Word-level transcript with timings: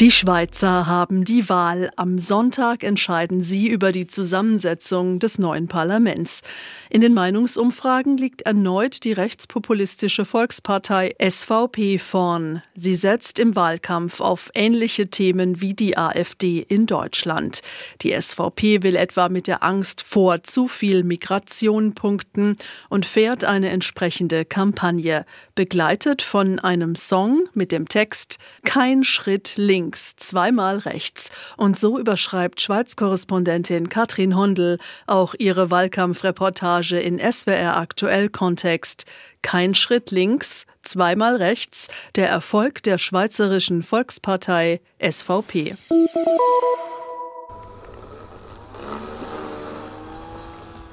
Die 0.00 0.10
Schweizer 0.10 0.88
haben 0.88 1.24
die 1.24 1.48
Wahl. 1.48 1.88
Am 1.94 2.18
Sonntag 2.18 2.82
entscheiden 2.82 3.40
sie 3.40 3.68
über 3.68 3.92
die 3.92 4.08
Zusammensetzung 4.08 5.20
des 5.20 5.38
neuen 5.38 5.68
Parlaments. 5.68 6.42
In 6.90 7.00
den 7.00 7.14
Meinungsumfragen 7.14 8.16
liegt 8.16 8.42
erneut 8.42 9.04
die 9.04 9.12
rechtspopulistische 9.12 10.24
Volkspartei 10.24 11.14
SVP 11.22 12.00
vorn. 12.00 12.60
Sie 12.74 12.96
setzt 12.96 13.38
im 13.38 13.54
Wahlkampf 13.54 14.20
auf 14.20 14.50
ähnliche 14.54 15.10
Themen 15.10 15.60
wie 15.60 15.74
die 15.74 15.96
AfD 15.96 16.58
in 16.58 16.86
Deutschland. 16.86 17.62
Die 18.02 18.20
SVP 18.20 18.82
will 18.82 18.96
etwa 18.96 19.28
mit 19.28 19.46
der 19.46 19.62
Angst 19.62 20.02
vor 20.02 20.42
zu 20.42 20.66
viel 20.66 21.04
Migration 21.04 21.94
punkten 21.94 22.56
und 22.88 23.06
fährt 23.06 23.44
eine 23.44 23.70
entsprechende 23.70 24.44
Kampagne, 24.44 25.24
begleitet 25.54 26.20
von 26.20 26.58
einem 26.58 26.96
Song 26.96 27.44
mit 27.54 27.70
dem 27.70 27.86
Text 27.88 28.38
Kein 28.64 29.04
Schritt 29.04 29.52
links 29.56 29.83
links, 29.84 30.16
zweimal 30.16 30.78
rechts. 30.78 31.30
Und 31.56 31.78
so 31.78 31.98
überschreibt 31.98 32.60
Schweiz-Korrespondentin 32.60 33.88
Katrin 33.88 34.36
Hondel 34.36 34.78
auch 35.06 35.34
ihre 35.38 35.70
Wahlkampfreportage 35.70 36.98
in 36.98 37.18
SWR 37.18 37.76
aktuell 37.76 38.28
Kontext. 38.30 39.04
Kein 39.42 39.74
Schritt 39.74 40.10
links, 40.10 40.64
zweimal 40.82 41.36
rechts, 41.36 41.88
der 42.16 42.28
Erfolg 42.28 42.82
der 42.82 42.98
Schweizerischen 42.98 43.82
Volkspartei 43.82 44.80
SVP. 44.98 45.76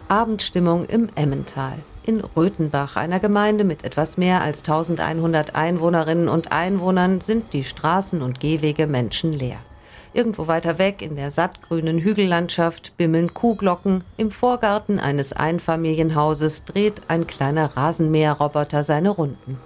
Abendstimmung 0.10 0.86
im 0.88 1.08
Emmental 1.16 1.80
in 2.04 2.22
Röthenbach, 2.22 2.96
einer 2.96 3.20
Gemeinde 3.20 3.64
mit 3.64 3.84
etwas 3.84 4.18
mehr 4.18 4.42
als 4.42 4.62
1100 4.62 5.56
Einwohnerinnen 5.56 6.30
und 6.30 6.52
Einwohnern, 6.52 7.22
sind 7.22 7.54
die 7.54 7.64
Straßen 7.64 8.22
und 8.22 8.40
Gehwege 8.40 8.88
menschenleer. 8.88 9.58
Irgendwo 10.14 10.48
weiter 10.48 10.78
weg 10.78 11.02
in 11.02 11.16
der 11.16 11.32
sattgrünen 11.32 12.00
Hügellandschaft 12.00 12.98
bimmeln 12.98 13.34
Kuhglocken. 13.34 14.04
Im 14.18 14.30
Vorgarten 14.30 15.00
eines 15.00 15.32
Einfamilienhauses 15.32 16.66
dreht 16.66 17.02
ein 17.08 17.28
kleiner 17.28 17.78
Rasenmäherroboter 17.78 18.84
seine 18.84 19.10
Runden. 19.10 19.58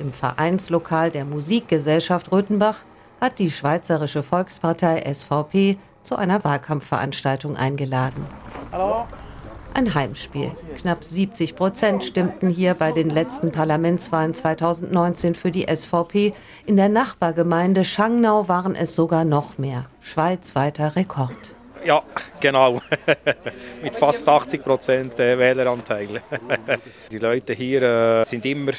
Im 0.00 0.12
Vereinslokal 0.12 1.10
der 1.10 1.24
Musikgesellschaft 1.24 2.32
Röthenbach 2.32 2.78
hat 3.20 3.38
die 3.38 3.50
Schweizerische 3.50 4.22
Volkspartei 4.22 5.02
SVP 5.12 5.78
zu 6.02 6.16
einer 6.16 6.42
Wahlkampfveranstaltung 6.42 7.56
eingeladen. 7.56 8.24
Hallo 8.72 9.06
ein 9.78 9.94
Heimspiel. 9.94 10.50
Knapp 10.76 11.04
70 11.04 11.54
Prozent 11.54 12.02
stimmten 12.02 12.50
hier 12.50 12.74
bei 12.74 12.90
den 12.90 13.10
letzten 13.10 13.52
Parlamentswahlen 13.52 14.34
2019 14.34 15.36
für 15.36 15.52
die 15.52 15.66
SVP. 15.72 16.34
In 16.66 16.76
der 16.76 16.88
Nachbargemeinde 16.88 17.84
Schangnau 17.84 18.48
waren 18.48 18.74
es 18.74 18.96
sogar 18.96 19.24
noch 19.24 19.56
mehr. 19.56 19.86
Schweizweiter 20.00 20.96
Rekord. 20.96 21.57
Ja, 21.88 22.02
genau. 22.38 22.82
Mit 23.82 23.96
fast 23.96 24.28
80 24.28 24.62
Prozent 24.62 25.18
äh, 25.20 25.38
Wähleranteil. 25.38 26.20
Die 27.10 27.18
Leute 27.18 27.54
hier 27.54 27.80
äh, 27.80 28.24
sind 28.26 28.44
immer 28.44 28.72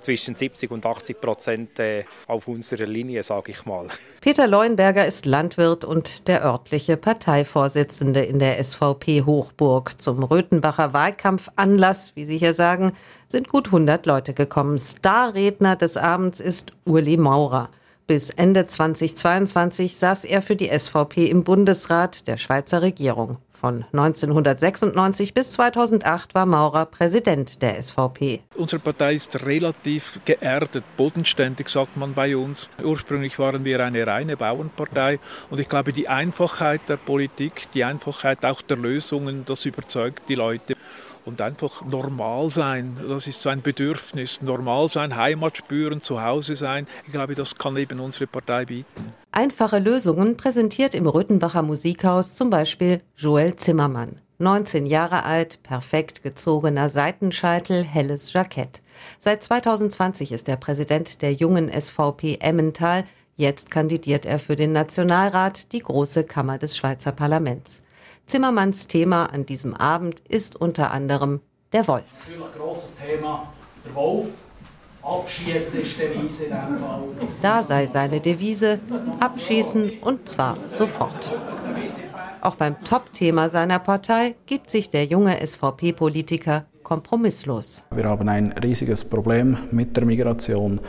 zwischen 0.00 0.34
70 0.34 0.72
und 0.72 0.84
80 0.84 1.20
Prozent 1.20 1.78
äh, 1.78 2.02
auf 2.26 2.48
unserer 2.48 2.86
Linie, 2.86 3.22
sage 3.22 3.52
ich 3.52 3.64
mal. 3.64 3.86
Peter 4.20 4.48
Leuenberger 4.48 5.06
ist 5.06 5.24
Landwirt 5.24 5.84
und 5.84 6.26
der 6.26 6.44
örtliche 6.44 6.96
Parteivorsitzende 6.96 8.22
in 8.22 8.40
der 8.40 8.60
SVP 8.64 9.22
Hochburg. 9.24 10.02
Zum 10.02 10.24
Röthenbacher 10.24 10.92
Wahlkampfanlass, 10.92 12.16
wie 12.16 12.24
Sie 12.24 12.38
hier 12.38 12.54
sagen, 12.54 12.90
sind 13.28 13.48
gut 13.48 13.66
100 13.66 14.04
Leute 14.04 14.34
gekommen. 14.34 14.80
Starredner 14.80 15.76
des 15.76 15.96
Abends 15.96 16.40
ist 16.40 16.72
Uli 16.84 17.18
Maurer. 17.18 17.70
Bis 18.08 18.30
Ende 18.30 18.66
2022 18.66 19.98
saß 19.98 20.24
er 20.24 20.40
für 20.40 20.56
die 20.56 20.70
SVP 20.70 21.26
im 21.26 21.44
Bundesrat 21.44 22.26
der 22.26 22.38
Schweizer 22.38 22.80
Regierung. 22.80 23.36
Von 23.52 23.84
1996 23.92 25.34
bis 25.34 25.50
2008 25.50 26.34
war 26.34 26.46
Maurer 26.46 26.86
Präsident 26.86 27.60
der 27.60 27.82
SVP. 27.82 28.40
Unsere 28.54 28.80
Partei 28.80 29.14
ist 29.14 29.44
relativ 29.44 30.20
geerdet, 30.24 30.84
bodenständig, 30.96 31.68
sagt 31.68 31.96
man 31.98 32.14
bei 32.14 32.34
uns. 32.34 32.70
Ursprünglich 32.82 33.38
waren 33.40 33.64
wir 33.66 33.84
eine 33.84 34.06
reine 34.06 34.38
Bauernpartei 34.38 35.18
und 35.50 35.58
ich 35.58 35.68
glaube, 35.68 35.92
die 35.92 36.08
Einfachheit 36.08 36.88
der 36.88 36.96
Politik, 36.96 37.66
die 37.74 37.84
Einfachheit 37.84 38.42
auch 38.44 38.62
der 38.62 38.76
Lösungen, 38.76 39.44
das 39.44 39.66
überzeugt 39.66 40.22
die 40.28 40.36
Leute 40.36 40.76
und 41.28 41.40
einfach 41.40 41.84
normal 41.84 42.50
sein. 42.50 42.94
Das 43.06 43.26
ist 43.26 43.42
so 43.42 43.50
ein 43.50 43.62
Bedürfnis. 43.62 44.42
Normal 44.42 44.88
sein, 44.88 45.14
Heimat 45.14 45.58
spüren, 45.58 46.00
zu 46.00 46.22
Hause 46.22 46.56
sein. 46.56 46.86
Ich 47.06 47.12
glaube, 47.12 47.34
das 47.34 47.56
kann 47.56 47.76
eben 47.76 48.00
unsere 48.00 48.26
Partei 48.26 48.64
bieten. 48.64 49.12
Einfache 49.30 49.78
Lösungen 49.78 50.36
präsentiert 50.36 50.94
im 50.94 51.06
Rüttenbacher 51.06 51.62
Musikhaus 51.62 52.34
zum 52.34 52.50
Beispiel 52.50 53.02
Joel 53.14 53.54
Zimmermann. 53.56 54.20
19 54.38 54.86
Jahre 54.86 55.24
alt, 55.24 55.62
perfekt 55.62 56.22
gezogener 56.22 56.88
Seitenscheitel, 56.88 57.84
helles 57.84 58.32
Jackett. 58.32 58.80
Seit 59.18 59.42
2020 59.42 60.32
ist 60.32 60.48
er 60.48 60.56
Präsident 60.56 61.22
der 61.22 61.32
jungen 61.32 61.70
SVP 61.70 62.38
Emmental. 62.40 63.04
Jetzt 63.36 63.70
kandidiert 63.70 64.26
er 64.26 64.38
für 64.38 64.56
den 64.56 64.72
Nationalrat, 64.72 65.72
die 65.72 65.80
große 65.80 66.24
Kammer 66.24 66.58
des 66.58 66.76
Schweizer 66.76 67.12
Parlaments. 67.12 67.82
Zimmermanns 68.26 68.86
Thema 68.86 69.26
an 69.26 69.46
diesem 69.46 69.74
Abend 69.74 70.20
ist 70.28 70.56
unter 70.56 70.90
anderem 70.90 71.40
der 71.72 71.86
Wolf. 71.88 72.04
Natürlich 72.28 72.54
grosses 72.56 72.96
Thema, 72.96 73.52
der 73.84 73.94
Wolf. 73.94 74.26
Abschießen 75.02 75.80
ist 75.80 75.98
Devise 75.98 76.44
in 76.44 76.50
diesem 76.50 76.78
Fall. 76.78 77.02
Da 77.40 77.62
sei 77.62 77.86
seine 77.86 78.20
Devise, 78.20 78.78
abschießen 79.20 80.00
und 80.02 80.28
zwar 80.28 80.58
sofort. 80.74 81.32
Auch 82.40 82.56
beim 82.56 82.78
Top-Thema 82.84 83.48
seiner 83.48 83.78
Partei 83.78 84.34
gibt 84.46 84.70
sich 84.70 84.90
der 84.90 85.06
junge 85.06 85.44
SVP-Politiker 85.44 86.66
kompromisslos. 86.82 87.86
Wir 87.94 88.04
haben 88.04 88.28
ein 88.28 88.52
riesiges 88.52 89.04
Problem 89.04 89.56
mit 89.70 89.96
der 89.96 90.04
Migration. 90.04 90.80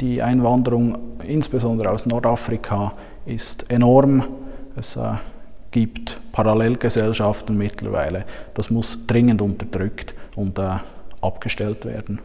Die 0.00 0.22
Einwanderung, 0.22 1.18
insbesondere 1.26 1.90
aus 1.90 2.06
Nordafrika, 2.06 2.92
ist 3.26 3.70
enorm. 3.70 4.24
Es 4.76 4.96
äh, 4.96 5.14
gibt 5.70 6.20
Parallelgesellschaften 6.32 7.56
mittlerweile. 7.56 8.24
Das 8.54 8.70
muss 8.70 9.06
dringend 9.06 9.42
unterdrückt 9.42 10.14
und 10.36 10.58
äh, 10.58 10.78
abgestellt 11.20 11.84
werden. 11.84 12.20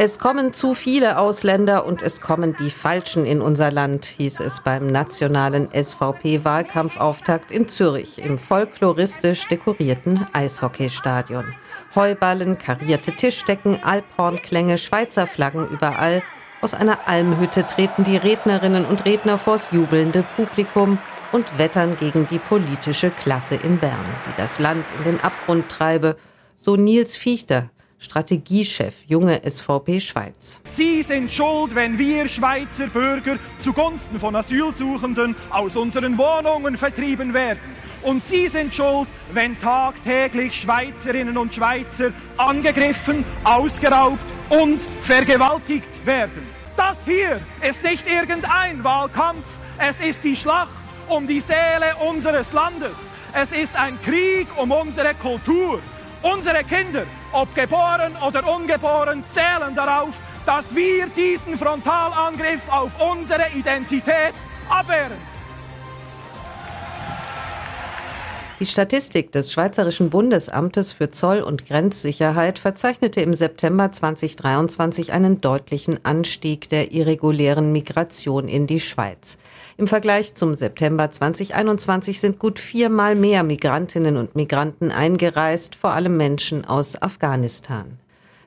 Es 0.00 0.20
kommen 0.20 0.52
zu 0.52 0.74
viele 0.74 1.18
Ausländer 1.18 1.84
und 1.84 2.02
es 2.02 2.20
kommen 2.20 2.54
die 2.60 2.70
Falschen 2.70 3.26
in 3.26 3.40
unser 3.40 3.72
Land, 3.72 4.06
hieß 4.06 4.38
es 4.38 4.60
beim 4.60 4.92
nationalen 4.92 5.68
SVP-Wahlkampfauftakt 5.72 7.50
in 7.50 7.68
Zürich 7.68 8.20
im 8.24 8.38
folkloristisch 8.38 9.48
dekorierten 9.48 10.24
Eishockeystadion. 10.32 11.46
Heuballen, 11.96 12.58
karierte 12.58 13.10
Tischdecken, 13.10 13.82
Alphornklänge, 13.82 14.78
Schweizer 14.78 15.26
Flaggen 15.26 15.66
überall– 15.68 16.22
aus 16.60 16.74
einer 16.74 17.06
Almhütte 17.06 17.66
treten 17.66 18.04
die 18.04 18.16
Rednerinnen 18.16 18.84
und 18.84 19.04
Redner 19.04 19.38
vors 19.38 19.70
jubelnde 19.70 20.24
Publikum 20.36 20.98
und 21.32 21.58
wettern 21.58 21.96
gegen 21.98 22.26
die 22.26 22.38
politische 22.38 23.10
Klasse 23.10 23.56
in 23.56 23.78
Bern, 23.78 24.04
die 24.26 24.40
das 24.40 24.58
Land 24.58 24.84
in 24.98 25.04
den 25.04 25.20
Abgrund 25.20 25.68
treibe, 25.68 26.16
so 26.56 26.76
Nils 26.76 27.16
Fichter, 27.16 27.70
Strategiechef 28.00 28.94
junge 29.06 29.40
SVP 29.44 30.00
Schweiz. 30.00 30.60
Sie 30.76 31.02
sind 31.02 31.32
schuld, 31.32 31.74
wenn 31.74 31.98
wir 31.98 32.28
Schweizer 32.28 32.86
Bürger 32.86 33.38
zugunsten 33.62 34.20
von 34.20 34.36
Asylsuchenden 34.36 35.34
aus 35.50 35.74
unseren 35.74 36.16
Wohnungen 36.16 36.76
vertrieben 36.76 37.34
werden. 37.34 37.58
Und 38.02 38.24
Sie 38.24 38.46
sind 38.48 38.72
schuld, 38.72 39.08
wenn 39.32 39.60
tagtäglich 39.60 40.60
Schweizerinnen 40.60 41.36
und 41.36 41.52
Schweizer 41.52 42.12
angegriffen, 42.36 43.24
ausgeraubt 43.42 44.18
und 44.48 44.80
vergewaltigt 45.00 46.06
werden. 46.06 46.57
Das 46.78 46.96
hier 47.04 47.40
ist 47.60 47.82
nicht 47.82 48.06
irgendein 48.06 48.84
Wahlkampf, 48.84 49.44
es 49.78 49.98
ist 49.98 50.22
die 50.22 50.36
Schlacht 50.36 50.70
um 51.08 51.26
die 51.26 51.40
Seele 51.40 51.96
unseres 52.08 52.52
Landes. 52.52 52.94
Es 53.34 53.50
ist 53.50 53.74
ein 53.74 54.00
Krieg 54.04 54.46
um 54.56 54.70
unsere 54.70 55.12
Kultur. 55.14 55.80
Unsere 56.22 56.62
Kinder, 56.62 57.02
ob 57.32 57.52
geboren 57.52 58.16
oder 58.24 58.46
ungeboren, 58.46 59.24
zählen 59.34 59.74
darauf, 59.74 60.10
dass 60.46 60.64
wir 60.72 61.08
diesen 61.08 61.58
Frontalangriff 61.58 62.60
auf 62.70 62.92
unsere 63.00 63.48
Identität 63.56 64.34
abwehren. 64.68 65.18
Die 68.60 68.66
Statistik 68.66 69.30
des 69.30 69.52
Schweizerischen 69.52 70.10
Bundesamtes 70.10 70.90
für 70.90 71.08
Zoll- 71.10 71.42
und 71.42 71.64
Grenzsicherheit 71.64 72.58
verzeichnete 72.58 73.20
im 73.20 73.32
September 73.34 73.92
2023 73.92 75.12
einen 75.12 75.40
deutlichen 75.40 76.04
Anstieg 76.04 76.68
der 76.68 76.90
irregulären 76.90 77.70
Migration 77.70 78.48
in 78.48 78.66
die 78.66 78.80
Schweiz. 78.80 79.38
Im 79.76 79.86
Vergleich 79.86 80.34
zum 80.34 80.56
September 80.56 81.08
2021 81.08 82.18
sind 82.18 82.40
gut 82.40 82.58
viermal 82.58 83.14
mehr 83.14 83.44
Migrantinnen 83.44 84.16
und 84.16 84.34
Migranten 84.34 84.90
eingereist, 84.90 85.76
vor 85.76 85.92
allem 85.92 86.16
Menschen 86.16 86.64
aus 86.64 87.00
Afghanistan. 87.00 88.00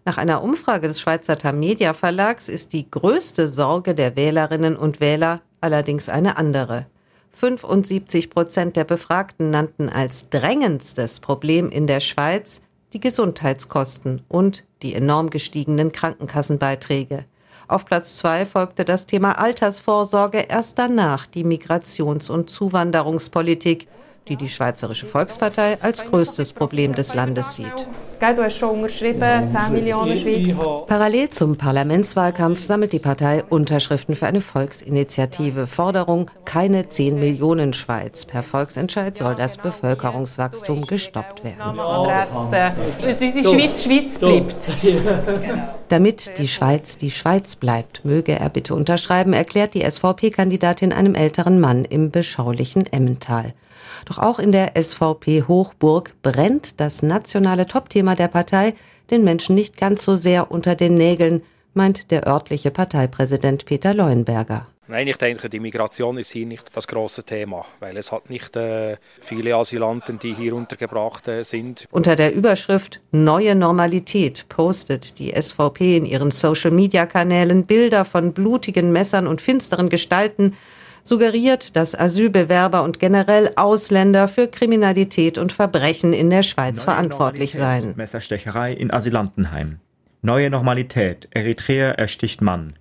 Nach 0.03 0.17
einer 0.17 0.43
Umfrage 0.43 0.89
des 0.89 0.99
Schweizer 0.99 1.37
Tamedia 1.37 1.93
Verlags 1.93 2.49
ist 2.49 2.73
die 2.73 2.91
größte 2.91 3.47
Sorge 3.47 3.95
der 3.95 4.17
Wählerinnen 4.17 4.75
und 4.75 4.99
Wähler 4.99 5.39
allerdings 5.61 6.09
eine 6.09 6.35
andere. 6.35 6.87
75 7.33 8.29
Prozent 8.29 8.75
der 8.75 8.83
Befragten 8.83 9.49
nannten 9.49 9.89
als 9.89 10.29
drängendstes 10.29 11.19
Problem 11.19 11.69
in 11.69 11.87
der 11.87 11.99
Schweiz 11.99 12.61
die 12.93 12.99
Gesundheitskosten 12.99 14.21
und 14.27 14.65
die 14.81 14.93
enorm 14.93 15.29
gestiegenen 15.29 15.91
Krankenkassenbeiträge. 15.91 17.25
Auf 17.67 17.85
Platz 17.85 18.17
zwei 18.17 18.45
folgte 18.45 18.83
das 18.83 19.07
Thema 19.07 19.39
Altersvorsorge, 19.39 20.45
erst 20.49 20.77
danach 20.77 21.25
die 21.25 21.45
Migrations- 21.45 22.29
und 22.29 22.49
Zuwanderungspolitik 22.49 23.87
die 24.27 24.35
die 24.35 24.47
Schweizerische 24.47 25.05
Volkspartei 25.05 25.77
als 25.81 26.05
größtes 26.05 26.53
Problem 26.53 26.93
des 26.93 27.13
Landes 27.13 27.55
sieht. 27.55 27.87
Du 28.19 28.43
hast 28.43 28.57
schon 28.57 28.81
unterschrieben, 28.81 29.49
10 29.51 29.73
Millionen 29.73 30.15
Schweiz. 30.15 30.59
Parallel 30.85 31.31
zum 31.31 31.57
Parlamentswahlkampf 31.57 32.61
sammelt 32.61 32.93
die 32.93 32.99
Partei 32.99 33.43
Unterschriften 33.49 34.15
für 34.15 34.27
eine 34.27 34.41
Volksinitiative. 34.41 35.65
Forderung, 35.65 36.29
keine 36.45 36.87
10 36.87 37.19
Millionen 37.19 37.73
Schweiz. 37.73 38.25
Per 38.25 38.43
Volksentscheid 38.43 39.17
soll 39.17 39.33
das 39.33 39.57
Bevölkerungswachstum 39.57 40.85
gestoppt 40.85 41.43
werden. 41.43 41.77
Dass 41.77 43.21
unsere 43.21 43.43
Schweiz 43.43 43.83
Schweiz 43.83 44.19
bleibt. 44.19 44.69
Damit 45.89 46.37
die 46.37 46.47
Schweiz 46.47 46.97
die 46.97 47.11
Schweiz 47.11 47.55
bleibt, 47.55 48.05
möge 48.05 48.33
er 48.33 48.49
bitte 48.49 48.75
unterschreiben, 48.75 49.33
erklärt 49.33 49.73
die 49.73 49.81
SVP-Kandidatin 49.81 50.93
einem 50.93 51.15
älteren 51.15 51.59
Mann 51.59 51.85
im 51.85 52.11
beschaulichen 52.11 52.85
Emmental. 52.85 53.55
Doch 54.05 54.17
auch 54.17 54.39
in 54.39 54.51
der 54.51 54.73
SVP 54.81 55.43
Hochburg 55.47 56.13
brennt 56.21 56.79
das 56.79 57.01
nationale 57.01 57.65
Topthema 57.65 58.15
der 58.15 58.27
Partei 58.27 58.73
den 59.09 59.23
Menschen 59.23 59.55
nicht 59.55 59.77
ganz 59.77 60.03
so 60.03 60.15
sehr 60.15 60.51
unter 60.51 60.75
den 60.75 60.95
Nägeln, 60.95 61.43
meint 61.73 62.11
der 62.11 62.27
örtliche 62.27 62.71
Parteipräsident 62.71 63.65
Peter 63.65 63.93
Leuenberger. 63.93 64.67
Nein, 64.87 65.07
ich 65.07 65.17
denke, 65.17 65.49
die 65.49 65.61
Migration 65.61 66.17
ist 66.17 66.31
hier 66.31 66.45
nicht 66.45 66.75
das 66.75 66.85
große 66.85 67.23
Thema, 67.23 67.65
weil 67.79 67.95
es 67.95 68.11
hat 68.11 68.29
nicht 68.29 68.57
äh, 68.57 68.97
viele 69.21 69.55
Asylanten, 69.55 70.19
die 70.19 70.33
hier 70.33 70.53
untergebracht 70.53 71.29
äh, 71.29 71.43
sind. 71.43 71.87
Unter 71.91 72.17
der 72.17 72.33
Überschrift 72.33 72.99
Neue 73.11 73.55
Normalität 73.55 74.49
postet 74.49 75.17
die 75.17 75.31
SVP 75.31 75.95
in 75.95 76.05
ihren 76.05 76.29
Social-Media-Kanälen 76.29 77.65
Bilder 77.65 78.03
von 78.03 78.33
blutigen 78.33 78.91
Messern 78.91 79.27
und 79.27 79.39
finsteren 79.39 79.87
Gestalten, 79.87 80.57
suggeriert, 81.03 81.75
dass 81.75 81.97
Asylbewerber 81.97 82.83
und 82.83 82.99
generell 82.99 83.51
Ausländer 83.55 84.27
für 84.27 84.47
Kriminalität 84.47 85.37
und 85.37 85.51
Verbrechen 85.53 86.13
in 86.13 86.29
der 86.29 86.43
Schweiz 86.43 86.77
Neue 86.77 86.85
verantwortlich 86.85 87.53
seien. 87.53 87.93
Messerstecherei 87.95 88.73
in 88.73 88.91
Asylantenheim. 88.91 89.79
Neue 90.21 90.49
Normalität. 90.49 91.27
Eritrea 91.31 91.91
ersticht 91.91 92.41
Mann. 92.41 92.73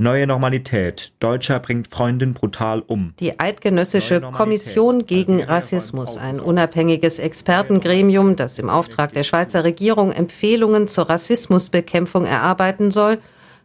Neue 0.00 0.28
Normalität. 0.28 1.12
Deutscher 1.18 1.58
bringt 1.58 1.88
Freundin 1.88 2.32
brutal 2.32 2.84
um. 2.86 3.14
Die 3.18 3.40
Eidgenössische 3.40 4.20
Kommission 4.20 5.06
gegen 5.06 5.42
Rassismus, 5.42 6.16
ein 6.16 6.38
unabhängiges 6.38 7.18
Expertengremium, 7.18 8.36
das 8.36 8.60
im 8.60 8.70
Auftrag 8.70 9.12
der 9.12 9.24
Schweizer 9.24 9.64
Regierung 9.64 10.12
Empfehlungen 10.12 10.86
zur 10.86 11.10
Rassismusbekämpfung 11.10 12.26
erarbeiten 12.26 12.92
soll, 12.92 13.18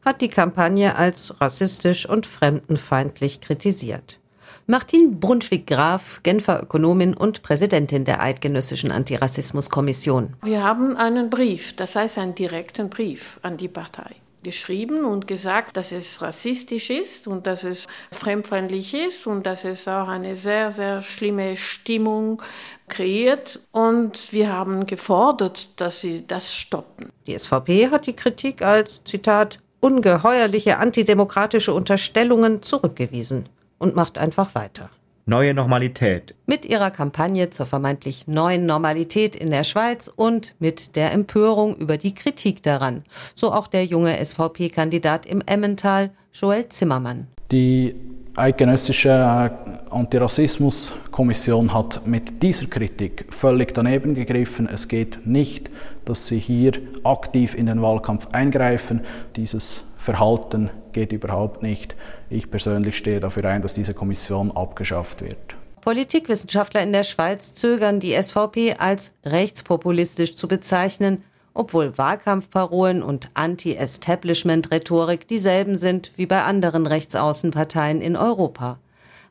hat 0.05 0.21
die 0.21 0.27
Kampagne 0.27 0.95
als 0.95 1.39
rassistisch 1.41 2.07
und 2.07 2.25
fremdenfeindlich 2.25 3.41
kritisiert. 3.41 4.19
Martin 4.65 5.19
Brunschwig-Graf, 5.19 6.21
Genfer 6.23 6.63
Ökonomin 6.63 7.13
und 7.13 7.43
Präsidentin 7.43 8.05
der 8.05 8.21
Eidgenössischen 8.21 8.91
Antirassismuskommission. 8.91 10.35
Wir 10.41 10.63
haben 10.63 10.95
einen 10.95 11.29
Brief, 11.29 11.75
das 11.75 11.97
heißt 11.97 12.17
einen 12.17 12.33
direkten 12.33 12.89
Brief 12.89 13.39
an 13.41 13.57
die 13.57 13.67
Partei 13.67 14.15
geschrieben 14.43 15.05
und 15.05 15.25
gesagt, 15.25 15.75
dass 15.75 15.91
es 15.91 16.21
rassistisch 16.21 16.89
ist 16.89 17.27
und 17.27 17.47
dass 17.47 17.63
es 17.63 17.87
fremdfeindlich 18.11 18.93
ist 18.93 19.25
und 19.25 19.45
dass 19.45 19.63
es 19.63 19.87
auch 19.87 20.07
eine 20.07 20.35
sehr, 20.35 20.71
sehr 20.71 21.01
schlimme 21.01 21.57
Stimmung 21.57 22.41
kreiert. 22.89 23.59
Und 23.71 24.31
wir 24.33 24.51
haben 24.51 24.85
gefordert, 24.85 25.69
dass 25.77 26.01
sie 26.01 26.27
das 26.27 26.53
stoppen. 26.53 27.09
Die 27.25 27.37
SVP 27.37 27.89
hat 27.89 28.05
die 28.05 28.15
Kritik 28.15 28.61
als, 28.61 29.01
Zitat, 29.05 29.59
ungeheuerliche 29.83 30.77
antidemokratische 30.77 31.73
Unterstellungen 31.73 32.61
zurückgewiesen 32.61 33.49
und 33.79 33.95
macht 33.95 34.17
einfach 34.17 34.55
weiter. 34.55 34.89
Neue 35.25 35.53
Normalität. 35.53 36.35
Mit 36.45 36.65
ihrer 36.65 36.89
Kampagne 36.89 37.49
zur 37.49 37.65
vermeintlich 37.65 38.25
neuen 38.27 38.65
Normalität 38.65 39.35
in 39.35 39.51
der 39.51 39.65
Schweiz 39.65 40.09
und 40.13 40.55
mit 40.59 40.95
der 40.95 41.11
Empörung 41.11 41.75
über 41.75 41.97
die 41.97 42.15
Kritik 42.15 42.63
daran. 42.63 43.03
So 43.35 43.51
auch 43.51 43.67
der 43.67 43.85
junge 43.85 44.23
SVP-Kandidat 44.23 45.25
im 45.25 45.41
Emmental, 45.45 46.11
Joel 46.33 46.69
Zimmermann. 46.69 47.27
Die 47.51 47.95
eidgenössische 48.35 49.09
äh, 49.09 49.93
Antirassismuskommission 49.93 51.73
hat 51.73 52.05
mit 52.07 52.41
dieser 52.41 52.65
Kritik 52.65 53.25
völlig 53.29 53.73
daneben 53.73 54.15
gegriffen. 54.15 54.67
Es 54.67 54.87
geht 54.87 55.25
nicht, 55.25 55.69
dass 56.05 56.27
sie 56.27 56.39
hier 56.39 56.73
aktiv 57.03 57.55
in 57.55 57.67
den 57.67 57.81
Wahlkampf 57.81 58.27
eingreifen. 58.31 59.01
Dieses 59.35 59.83
Verhalten 59.97 60.69
geht 60.93 61.11
überhaupt 61.11 61.61
nicht. 61.61 61.95
Ich 62.29 62.49
persönlich 62.49 62.97
stehe 62.97 63.19
dafür 63.19 63.45
ein, 63.45 63.61
dass 63.61 63.75
diese 63.75 63.93
Kommission 63.93 64.51
abgeschafft 64.51 65.21
wird. 65.21 65.55
Politikwissenschaftler 65.81 66.81
in 66.81 66.93
der 66.93 67.03
Schweiz 67.03 67.53
zögern, 67.53 67.99
die 67.99 68.13
SVP 68.13 68.75
als 68.79 69.11
rechtspopulistisch 69.25 70.35
zu 70.35 70.47
bezeichnen 70.47 71.23
obwohl 71.53 71.97
Wahlkampfparolen 71.97 73.03
und 73.03 73.29
Anti-Establishment-Rhetorik 73.35 75.27
dieselben 75.27 75.77
sind 75.77 76.11
wie 76.15 76.25
bei 76.25 76.43
anderen 76.43 76.87
Rechtsaußenparteien 76.87 78.01
in 78.01 78.15
Europa. 78.15 78.79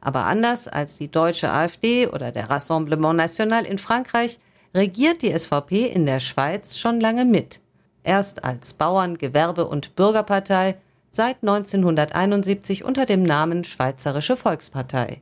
Aber 0.00 0.26
anders 0.26 0.69
als 0.69 0.98
die 0.98 1.10
deutsche 1.10 1.52
AfD 1.52 2.06
oder 2.08 2.32
der 2.32 2.50
Rassemblement 2.50 3.16
National 3.16 3.64
in 3.64 3.78
Frankreich 3.78 4.38
regiert 4.74 5.22
die 5.22 5.36
SVP 5.36 5.86
in 5.86 6.06
der 6.06 6.20
Schweiz 6.20 6.76
schon 6.78 7.00
lange 7.00 7.24
mit. 7.24 7.60
Erst 8.02 8.44
als 8.44 8.72
Bauern-, 8.72 9.19
Gewerbe- 9.19 9.66
und 9.66 9.94
Bürgerpartei, 9.94 10.76
seit 11.10 11.42
1971 11.42 12.84
unter 12.84 13.06
dem 13.06 13.22
Namen 13.22 13.64
Schweizerische 13.64 14.36
Volkspartei. 14.36 15.20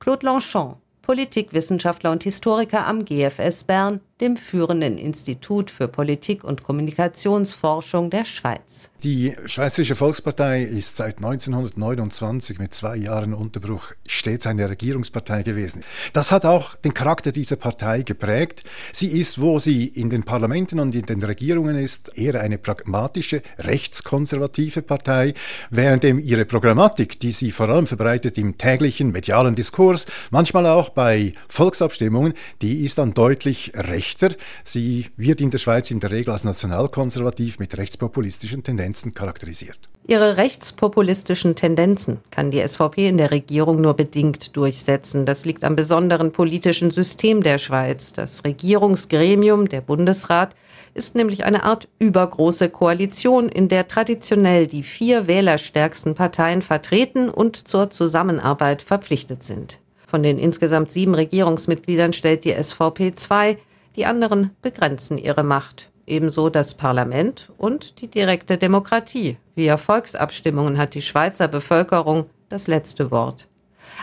Claude 0.00 0.26
Lanchon, 0.26 0.76
Politikwissenschaftler 1.02 2.10
und 2.10 2.24
Historiker 2.24 2.86
am 2.86 3.04
GFS 3.04 3.64
Bern, 3.64 4.00
dem 4.20 4.36
führenden 4.36 4.98
Institut 4.98 5.70
für 5.70 5.86
Politik- 5.86 6.42
und 6.42 6.64
Kommunikationsforschung 6.64 8.10
der 8.10 8.24
Schweiz. 8.24 8.90
Die 9.04 9.32
Schweizerische 9.46 9.94
Volkspartei 9.94 10.62
ist 10.62 10.96
seit 10.96 11.18
1929 11.18 12.58
mit 12.58 12.74
zwei 12.74 12.96
Jahren 12.96 13.32
Unterbruch 13.32 13.92
stets 14.06 14.48
eine 14.48 14.68
Regierungspartei 14.68 15.44
gewesen. 15.44 15.84
Das 16.12 16.32
hat 16.32 16.44
auch 16.44 16.74
den 16.74 16.94
Charakter 16.94 17.30
dieser 17.30 17.54
Partei 17.56 18.02
geprägt. 18.02 18.64
Sie 18.92 19.06
ist, 19.06 19.40
wo 19.40 19.60
sie 19.60 19.86
in 19.86 20.10
den 20.10 20.24
Parlamenten 20.24 20.80
und 20.80 20.96
in 20.96 21.06
den 21.06 21.22
Regierungen 21.22 21.76
ist, 21.76 22.18
eher 22.18 22.40
eine 22.40 22.58
pragmatische, 22.58 23.42
rechtskonservative 23.58 24.82
Partei, 24.82 25.34
während 25.70 26.02
ihre 26.02 26.44
Programmatik, 26.44 27.20
die 27.20 27.32
sie 27.32 27.52
vor 27.52 27.68
allem 27.68 27.86
verbreitet 27.86 28.36
im 28.36 28.58
täglichen 28.58 29.12
medialen 29.12 29.54
Diskurs, 29.54 30.06
manchmal 30.30 30.66
auch 30.66 30.88
bei 30.88 31.34
Volksabstimmungen, 31.48 32.32
die 32.62 32.84
ist 32.84 32.98
dann 32.98 33.14
deutlich 33.14 33.72
rechts 33.76 34.07
Rechter. 34.08 34.34
Sie 34.64 35.06
wird 35.16 35.40
in 35.40 35.50
der 35.50 35.58
Schweiz 35.58 35.90
in 35.90 36.00
der 36.00 36.10
Regel 36.10 36.32
als 36.32 36.44
nationalkonservativ 36.44 37.58
mit 37.58 37.76
rechtspopulistischen 37.76 38.62
Tendenzen 38.62 39.12
charakterisiert. 39.12 39.78
Ihre 40.06 40.38
rechtspopulistischen 40.38 41.54
Tendenzen 41.54 42.18
kann 42.30 42.50
die 42.50 42.66
SVP 42.66 43.08
in 43.08 43.18
der 43.18 43.30
Regierung 43.30 43.82
nur 43.82 43.94
bedingt 43.94 44.56
durchsetzen. 44.56 45.26
Das 45.26 45.44
liegt 45.44 45.64
am 45.64 45.76
besonderen 45.76 46.32
politischen 46.32 46.90
System 46.90 47.42
der 47.42 47.58
Schweiz. 47.58 48.14
Das 48.14 48.44
Regierungsgremium, 48.44 49.68
der 49.68 49.82
Bundesrat, 49.82 50.56
ist 50.94 51.14
nämlich 51.14 51.44
eine 51.44 51.64
Art 51.64 51.88
übergroße 51.98 52.70
Koalition, 52.70 53.50
in 53.50 53.68
der 53.68 53.86
traditionell 53.86 54.66
die 54.66 54.82
vier 54.82 55.26
wählerstärksten 55.26 56.14
Parteien 56.14 56.62
vertreten 56.62 57.28
und 57.28 57.68
zur 57.68 57.90
Zusammenarbeit 57.90 58.80
verpflichtet 58.80 59.42
sind. 59.42 59.78
Von 60.06 60.22
den 60.22 60.38
insgesamt 60.38 60.90
sieben 60.90 61.14
Regierungsmitgliedern 61.14 62.14
stellt 62.14 62.46
die 62.46 62.54
SVP 62.54 63.14
zwei, 63.14 63.58
die 63.98 64.06
anderen 64.06 64.52
begrenzen 64.62 65.18
ihre 65.18 65.42
Macht. 65.42 65.90
Ebenso 66.06 66.48
das 66.48 66.74
Parlament 66.74 67.50
und 67.58 68.00
die 68.00 68.06
direkte 68.06 68.56
Demokratie. 68.56 69.36
Via 69.56 69.76
Volksabstimmungen 69.76 70.78
hat 70.78 70.94
die 70.94 71.02
Schweizer 71.02 71.48
Bevölkerung 71.48 72.30
das 72.48 72.68
letzte 72.68 73.10
Wort. 73.10 73.48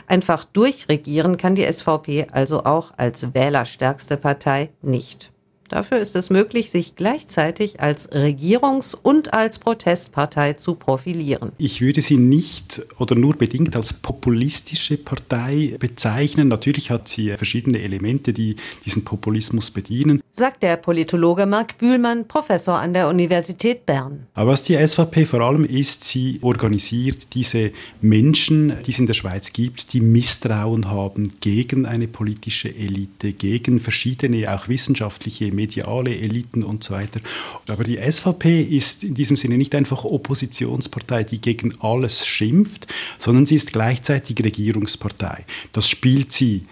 Einfach 0.06 0.44
durchregieren 0.44 1.38
kann 1.38 1.56
die 1.56 1.66
SVP 1.72 2.28
also 2.32 2.66
auch 2.66 2.92
als 2.98 3.34
wählerstärkste 3.34 4.18
Partei 4.18 4.70
nicht. 4.82 5.32
Dafür 5.68 5.98
ist 5.98 6.16
es 6.16 6.30
möglich, 6.30 6.70
sich 6.70 6.96
gleichzeitig 6.96 7.80
als 7.80 8.12
Regierungs- 8.12 8.96
und 8.96 9.34
als 9.34 9.58
Protestpartei 9.58 10.54
zu 10.54 10.76
profilieren. 10.76 11.52
Ich 11.58 11.82
würde 11.82 12.02
sie 12.02 12.18
nicht 12.18 12.84
oder 13.00 13.16
nur 13.16 13.36
bedingt 13.36 13.76
als 13.76 13.94
populistische 13.94 14.98
Partei 14.98 15.76
bezeichnen. 15.80 16.50
Natürlich 16.50 16.92
hat 16.92 17.08
sie 17.08 17.36
verschiedene 17.36 17.82
Elemente, 17.82 18.32
die 18.32 18.58
diesen 18.86 19.04
Populismus 19.04 19.72
bedienen. 19.72 20.22
Sagt 20.32 20.62
der 20.62 20.78
Politologe 20.78 21.46
Marc 21.46 21.78
Bühlmann, 21.78 22.28
Professor 22.28 22.78
an 22.78 22.94
der 22.94 23.08
Universität 23.08 23.86
Bern. 23.86 24.28
Aber 24.34 24.52
was 24.52 24.64
die 24.64 24.76
SVP 24.76 25.26
vor 25.26 25.42
allem 25.42 25.66
ist, 25.66 26.04
sie 26.04 26.40
organisiert 26.42 27.34
diese 27.34 27.72
Menschen, 28.02 28.74
die 28.86 28.92
es 28.92 29.00
in 29.00 29.08
der 29.08 29.14
Schweiz 29.14 29.52
gibt, 29.54 29.94
die 29.94 30.02
Misstrauen 30.02 30.90
haben 30.90 31.32
gegen 31.40 31.86
eine 31.86 32.08
politische 32.08 32.70
Elite, 32.70 33.34
gegen 33.34 33.80
verschiedene, 33.80 34.54
auch 34.54 34.68
wissenschaftliche 34.68 35.55
mediale 35.56 36.16
Eliten 36.16 36.64
und 36.64 36.84
so 36.84 36.94
weiter. 36.94 37.20
Aber 37.68 37.84
die 37.84 37.98
SVP 37.98 38.62
ist 38.62 39.04
in 39.04 39.16
diesem 39.16 39.38
Sinne 39.38 39.58
nicht 39.58 39.74
einfach 39.74 40.04
Oppositionspartei, 40.04 41.24
die 41.24 41.42
gegen 41.42 41.80
alles 41.80 42.26
schimpft, 42.26 42.88
sondern 43.18 43.46
sie 43.46 43.56
ist 43.56 43.74
gleichzeitig 43.74 44.44
Regierungspartei. 44.44 45.46
Das 45.72 45.90
spielt 45.90 46.34
sie 46.34 46.66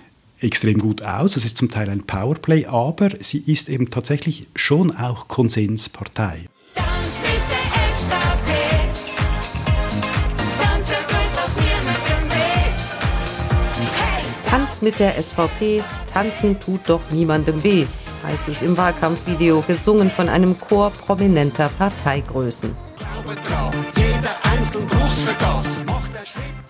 extrem 0.44 0.78
gut 0.78 1.02
aus. 1.02 1.34
Das 1.34 1.46
ist 1.46 1.58
zum 1.58 1.72
Teil 1.72 1.90
ein 1.90 2.04
Powerplay, 2.04 2.66
aber 2.66 3.12
sie 3.20 3.40
ist 3.40 3.70
eben 3.70 3.90
tatsächlich 3.90 4.48
schon 4.56 4.96
auch 4.96 5.28
Konsenspartei. 5.28 6.50
Tanz 14.46 14.82
mit 14.82 15.00
der 15.00 15.22
SVP, 15.22 15.82
tanzen 16.12 16.60
tut 16.60 16.82
doch 16.88 17.02
niemandem 17.10 17.64
weh 17.64 17.88
heißt 18.24 18.50
es 18.50 18.62
im 18.62 18.78
Wahlkampfvideo, 18.78 19.64
gesungen 19.68 20.10
von 20.10 20.30
einem 20.30 20.60
Chor 20.60 20.92
prominenter 20.92 21.70
Parteigrößen. 21.78 22.76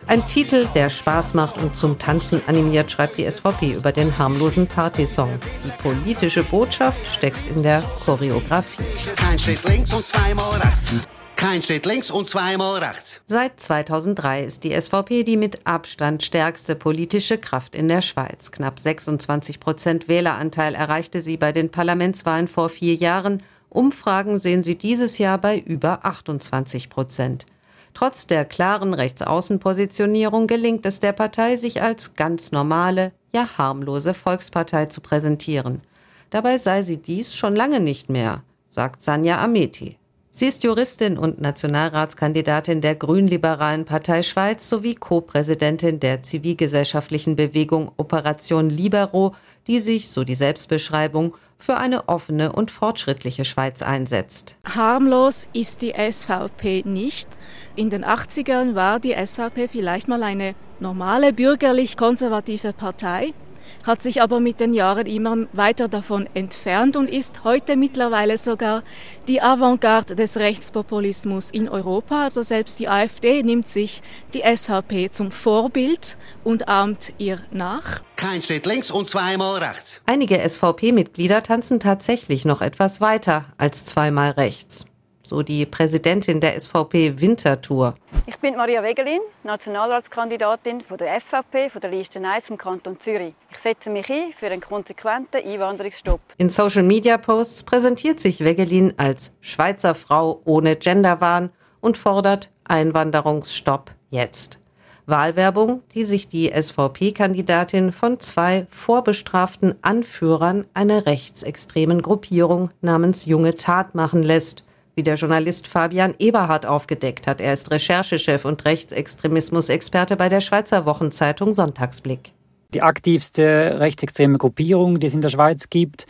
Ein 0.08 0.28
Titel, 0.28 0.68
der 0.76 0.90
Spaß 0.90 1.34
macht 1.34 1.58
und 1.58 1.76
zum 1.76 1.98
Tanzen 1.98 2.42
animiert, 2.48 2.92
schreibt 2.92 3.18
die 3.18 3.30
SVP 3.30 3.72
über 3.72 3.92
den 3.92 4.18
harmlosen 4.18 4.68
Partysong. 4.68 5.40
Die 5.64 5.82
politische 5.82 6.44
Botschaft 6.44 7.08
steckt 7.08 7.40
in 7.56 7.64
der 7.64 7.82
Choreografie. 8.04 8.84
Ein 9.30 9.40
Schritt 9.40 9.64
links 9.64 9.94
und 9.94 10.06
zweimal 10.06 10.60
rechts. 10.60 11.08
Kein 11.44 11.62
Schritt 11.62 11.86
links 11.86 12.10
und 12.10 12.30
zweimal 12.30 12.80
rechts. 12.82 13.20
Seit 13.26 13.60
2003 13.60 14.46
ist 14.46 14.64
die 14.64 14.72
SVP 14.80 15.24
die 15.24 15.36
mit 15.36 15.68
Abstand 15.68 16.24
stärkste 16.24 16.74
politische 16.74 17.38
Kraft 17.38 17.76
in 17.76 17.90
der 17.90 18.00
Schweiz. 18.00 18.50
Knapp 18.52 18.80
26 18.80 19.60
Prozent 19.60 20.08
Wähleranteil 20.08 20.74
erreichte 20.74 21.20
sie 21.20 21.36
bei 21.36 21.52
den 21.52 21.70
Parlamentswahlen 21.70 22.48
vor 22.48 22.70
vier 22.70 22.96
Jahren. 22.96 23.44
Umfragen 23.68 24.40
sehen 24.40 24.64
sie 24.64 24.78
dieses 24.78 25.18
Jahr 25.18 25.38
bei 25.38 25.60
über 25.60 26.06
28 26.06 26.90
Prozent. 26.90 27.46
Trotz 27.94 28.26
der 28.26 28.46
klaren 28.46 28.94
Rechtsaußenpositionierung 28.94 30.48
gelingt 30.48 30.86
es 30.86 31.02
der 31.02 31.12
Partei, 31.12 31.58
sich 31.58 31.82
als 31.82 32.14
ganz 32.14 32.54
normale, 32.54 33.12
ja 33.36 33.50
harmlose 33.58 34.14
Volkspartei 34.14 34.86
zu 34.86 35.02
präsentieren. 35.02 35.82
Dabei 36.30 36.58
sei 36.58 36.84
sie 36.84 37.02
dies 37.02 37.36
schon 37.36 37.54
lange 37.54 37.82
nicht 37.82 38.10
mehr, 38.10 38.44
sagt 38.70 39.02
Sanja 39.02 39.44
Ameti. 39.44 39.98
Sie 40.36 40.48
ist 40.48 40.64
Juristin 40.64 41.20
und 41.20 41.40
Nationalratskandidatin 41.42 42.82
der 42.82 42.96
Grünliberalen 42.96 43.86
Partei 43.86 44.24
Schweiz 44.24 44.68
sowie 44.68 44.96
Co-Präsidentin 44.96 46.00
der 46.00 46.24
zivilgesellschaftlichen 46.24 47.36
Bewegung 47.36 47.92
Operation 47.98 48.68
Libero, 48.68 49.36
die 49.68 49.80
sich, 49.80 50.10
so 50.10 50.24
die 50.24 50.34
Selbstbeschreibung, 50.34 51.36
für 51.60 51.78
eine 51.78 52.10
offene 52.10 52.52
und 52.52 52.72
fortschrittliche 52.72 53.46
Schweiz 53.46 53.84
einsetzt. 53.84 54.58
Harmlos 54.66 55.48
ist 55.54 55.84
die 55.84 55.94
SVP 55.94 56.82
nicht. 56.84 57.30
In 57.76 57.92
den 57.92 58.04
80ern 58.04 58.74
war 58.74 59.00
die 59.00 59.14
SVP 59.14 59.68
vielleicht 59.68 60.08
mal 60.08 60.24
eine 60.24 60.56
normale 60.80 61.32
bürgerlich-konservative 61.32 62.74
Partei 62.74 63.36
hat 63.84 64.02
sich 64.02 64.22
aber 64.22 64.40
mit 64.40 64.60
den 64.60 64.74
Jahren 64.74 65.06
immer 65.06 65.38
weiter 65.54 65.88
davon 65.88 66.28
entfernt 66.34 66.96
und 66.98 67.10
ist 67.10 67.44
heute 67.44 67.76
mittlerweile 67.76 68.38
sogar 68.38 68.84
die 69.28 69.42
Avantgarde 69.42 70.16
des 70.16 70.38
Rechtspopulismus 70.38 71.52
in 71.52 71.70
Europa. 71.70 72.24
Also 72.24 72.42
selbst 72.42 72.80
die 72.80 72.88
AfD 72.88 73.44
nimmt 73.44 73.70
sich 73.70 74.02
die 74.34 74.42
SVP 74.42 75.10
zum 75.12 75.32
Vorbild 75.32 76.18
und 76.44 76.68
ahmt 76.68 77.14
ihr 77.18 77.40
nach. 77.52 78.02
Kein 78.16 78.42
steht 78.42 78.66
links 78.66 78.90
und 78.90 79.10
zweimal 79.10 79.60
rechts. 79.60 80.02
Einige 80.06 80.40
SVP-Mitglieder 80.48 81.44
tanzen 81.44 81.80
tatsächlich 81.80 82.46
noch 82.46 82.62
etwas 82.62 83.02
weiter 83.02 83.46
als 83.58 83.86
zweimal 83.86 84.32
rechts 84.32 84.86
so 85.24 85.42
die 85.42 85.66
Präsidentin 85.66 86.40
der 86.42 86.60
SVP 86.60 87.20
Winterthur. 87.20 87.96
Ich 88.26 88.38
bin 88.38 88.56
Maria 88.56 88.84
Wegelin, 88.84 89.22
Nationalratskandidatin 89.44 90.82
von 90.82 90.98
der 90.98 91.20
SVP 91.20 91.70
von 91.70 91.82
der 91.82 91.92
Liste 91.92 92.20
1 92.20 92.48
vom 92.48 92.58
Kanton 92.58 93.00
Zürich. 93.00 93.34
Ich 93.52 93.58
setze 93.58 93.90
mich 93.90 94.10
ein 94.10 94.34
für 94.38 94.48
einen 94.48 94.62
konsequenten 94.62 95.42
Einwanderungsstopp. 95.46 96.20
In 96.38 96.50
Social 96.50 96.84
Media 96.84 97.18
Posts 97.18 97.64
präsentiert 97.64 98.20
sich 98.20 98.44
Wegelin 98.44 98.94
als 98.98 99.36
Schweizer 99.40 99.96
Frau 99.96 100.42
ohne 100.46 100.76
Genderwahn 100.76 101.50
und 101.80 101.98
fordert 101.98 102.52
Einwanderungsstopp 102.66 103.92
jetzt. 104.10 104.60
Wahlwerbung, 105.06 105.82
die 105.94 106.06
sich 106.06 106.30
die 106.30 106.50
SVP-Kandidatin 106.50 107.92
von 107.92 108.22
zwei 108.22 108.68
vorbestraften 108.70 109.76
Anführern 109.82 110.66
einer 110.74 111.06
rechtsextremen 111.06 112.02
Gruppierung 112.02 112.70
namens 112.82 113.26
Junge 113.26 113.56
Tat 113.56 113.96
machen 113.96 114.24
lässt 114.24 114.64
wie 114.96 115.04
der 115.04 115.16
Journalist 115.16 115.68
Fabian 115.68 116.14
Eberhardt 116.20 116.66
aufgedeckt 116.66 117.28
hat. 117.28 117.42
Er 117.42 117.54
ist 117.54 117.72
Recherchechef 117.72 118.46
und 118.46 118.64
Rechtsextremismusexperte 118.66 120.16
bei 120.16 120.30
der 120.30 120.42
Schweizer 120.42 120.86
Wochenzeitung 120.86 121.54
Sonntagsblick. 121.54 122.32
Die 122.74 122.82
aktivste 122.82 123.80
rechtsextreme 123.80 124.38
Gruppierung, 124.38 125.00
die 125.00 125.08
es 125.08 125.14
in 125.14 125.22
der 125.22 125.30
Schweiz 125.30 125.70
gibt. 125.70 126.08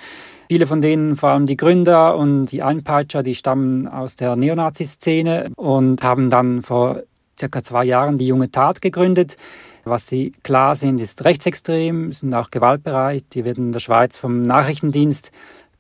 Viele 0.48 0.68
von 0.68 0.82
denen, 0.82 1.18
vor 1.18 1.30
allem 1.30 1.46
die 1.46 1.58
Gründer 1.58 2.18
und 2.18 2.48
die 2.48 2.64
Einpeitscher, 2.64 3.24
die 3.24 3.36
stammen 3.36 3.88
aus 3.88 4.16
der 4.16 4.36
Neonazi-Szene 4.36 5.52
und 5.56 6.04
haben 6.04 6.30
dann 6.30 6.62
vor 6.62 7.04
circa 7.40 7.64
zwei 7.64 7.86
Jahren 7.86 8.18
die 8.18 8.28
junge 8.28 8.52
Tat 8.52 8.82
gegründet. 8.82 9.38
Was 9.86 10.08
sie 10.08 10.32
klar 10.44 10.76
sind, 10.76 11.02
ist 11.02 11.26
rechtsextrem, 11.26 12.14
sind 12.14 12.34
auch 12.34 12.52
gewaltbereit. 12.52 13.26
Die 13.34 13.44
werden 13.44 13.66
in 13.66 13.72
der 13.74 13.80
Schweiz 13.80 14.18
vom 14.18 14.42
Nachrichtendienst 14.42 15.32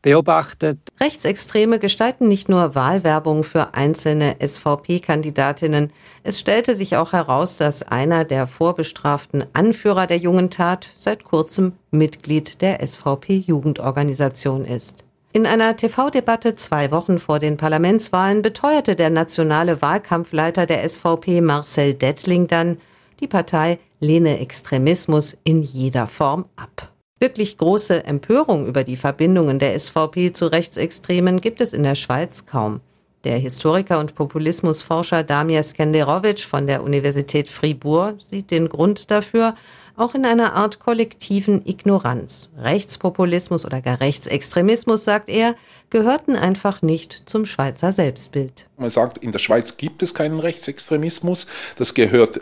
beobachtet. 0.03 0.77
Rechtsextreme 0.99 1.79
gestalten 1.79 2.27
nicht 2.27 2.47
nur 2.49 2.75
Wahlwerbung 2.75 3.43
für 3.43 3.73
einzelne 3.73 4.35
SVP-Kandidatinnen. 4.39 5.91
Es 6.21 6.39
stellte 6.39 6.75
sich 6.75 6.95
auch 6.95 7.13
heraus, 7.13 7.57
dass 7.57 7.81
einer 7.81 8.23
der 8.23 8.45
vorbestraften 8.45 9.45
Anführer 9.53 10.05
der 10.05 10.17
jungen 10.17 10.51
Tat 10.51 10.87
seit 10.95 11.23
kurzem 11.23 11.73
Mitglied 11.89 12.61
der 12.61 12.85
SVP-Jugendorganisation 12.85 14.65
ist. 14.65 15.03
In 15.31 15.47
einer 15.47 15.75
TV-Debatte 15.75 16.55
zwei 16.55 16.91
Wochen 16.91 17.17
vor 17.17 17.39
den 17.39 17.57
Parlamentswahlen 17.57 18.43
beteuerte 18.43 18.95
der 18.95 19.09
nationale 19.09 19.81
Wahlkampfleiter 19.81 20.67
der 20.67 20.87
SVP 20.87 21.41
Marcel 21.41 21.95
Dettling 21.95 22.47
dann, 22.47 22.77
die 23.19 23.27
Partei 23.27 23.79
lehne 23.99 24.39
Extremismus 24.39 25.35
in 25.43 25.63
jeder 25.63 26.05
Form 26.05 26.45
ab. 26.55 26.92
Wirklich 27.23 27.57
große 27.57 28.03
Empörung 28.03 28.67
über 28.67 28.83
die 28.83 28.97
Verbindungen 28.97 29.57
der 29.57 29.79
SVP 29.79 30.33
zu 30.33 30.47
Rechtsextremen 30.47 31.39
gibt 31.39 31.61
es 31.61 31.71
in 31.71 31.83
der 31.83 31.95
Schweiz 31.95 32.45
kaum. 32.45 32.81
Der 33.23 33.37
Historiker 33.37 34.01
und 34.01 34.13
Populismusforscher 34.13 35.23
Damir 35.23 35.63
Skenderovic 35.63 36.41
von 36.41 36.67
der 36.67 36.83
Universität 36.83 37.49
Fribourg 37.49 38.17
sieht 38.19 38.51
den 38.51 38.67
Grund 38.67 39.09
dafür 39.09 39.55
auch 39.95 40.15
in 40.15 40.25
einer 40.25 40.53
Art 40.53 40.79
kollektiven 40.79 41.65
Ignoranz. 41.65 42.49
Rechtspopulismus 42.57 43.63
oder 43.63 43.79
gar 43.79 44.01
Rechtsextremismus, 44.01 45.05
sagt 45.05 45.29
er, 45.29 45.55
gehörten 45.91 46.35
einfach 46.35 46.81
nicht 46.81 47.29
zum 47.29 47.45
Schweizer 47.45 47.93
Selbstbild. 47.93 48.67
Man 48.75 48.89
sagt, 48.89 49.19
in 49.19 49.31
der 49.31 49.39
Schweiz 49.39 49.77
gibt 49.77 50.03
es 50.03 50.13
keinen 50.13 50.39
Rechtsextremismus. 50.39 51.47
Das 51.77 51.93
gehört 51.93 52.41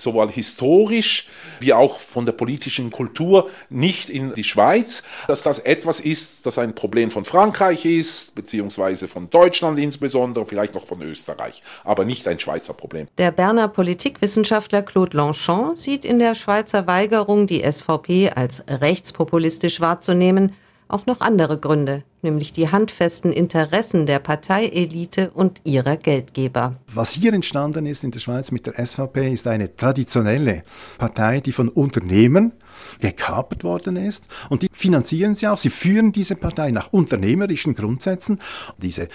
sowohl 0.00 0.30
historisch 0.30 1.28
wie 1.60 1.72
auch 1.72 1.98
von 1.98 2.24
der 2.24 2.32
politischen 2.32 2.90
Kultur 2.90 3.48
nicht 3.68 4.08
in 4.08 4.34
die 4.34 4.44
Schweiz, 4.44 5.02
dass 5.28 5.42
das 5.42 5.58
etwas 5.60 6.00
ist, 6.00 6.46
das 6.46 6.58
ein 6.58 6.74
Problem 6.74 7.10
von 7.10 7.24
Frankreich 7.24 7.84
ist, 7.84 8.34
beziehungsweise 8.34 9.08
von 9.08 9.30
Deutschland 9.30 9.78
insbesondere, 9.78 10.46
vielleicht 10.46 10.74
noch 10.74 10.86
von 10.86 11.02
Österreich, 11.02 11.62
aber 11.84 12.04
nicht 12.04 12.26
ein 12.28 12.38
Schweizer 12.38 12.74
Problem. 12.74 13.08
Der 13.18 13.30
Berner 13.30 13.68
Politikwissenschaftler 13.68 14.82
Claude 14.82 15.16
Longchamp 15.16 15.76
sieht 15.76 16.04
in 16.04 16.18
der 16.18 16.34
Schweizer 16.34 16.86
Weigerung, 16.86 17.46
die 17.46 17.62
SVP 17.62 18.30
als 18.30 18.64
rechtspopulistisch 18.68 19.80
wahrzunehmen, 19.80 20.54
auch 20.90 21.06
noch 21.06 21.20
andere 21.20 21.58
Gründe, 21.58 22.02
nämlich 22.22 22.52
die 22.52 22.70
handfesten 22.70 23.32
Interessen 23.32 24.06
der 24.06 24.18
Parteielite 24.18 25.30
und 25.30 25.60
ihrer 25.64 25.96
Geldgeber. 25.96 26.76
Was 26.92 27.10
hier 27.10 27.32
entstanden 27.32 27.86
ist 27.86 28.04
in 28.04 28.10
der 28.10 28.20
Schweiz 28.20 28.50
mit 28.50 28.66
der 28.66 28.84
SVP, 28.84 29.32
ist 29.32 29.46
eine 29.46 29.74
traditionelle 29.74 30.64
Partei, 30.98 31.40
die 31.40 31.52
von 31.52 31.68
Unternehmen 31.68 32.52
gekapert 33.00 33.64
worden 33.64 33.96
ist 33.96 34.26
und 34.48 34.62
die 34.62 34.68
finanzieren 34.72 35.34
sie 35.34 35.48
auch. 35.48 35.58
Sie 35.58 35.70
führen 35.70 36.12
diese 36.12 36.36
Partei 36.36 36.70
nach 36.70 36.92
unternehmerischen 36.92 37.74
Grundsätzen. 37.74 38.40
Diese 38.78 39.08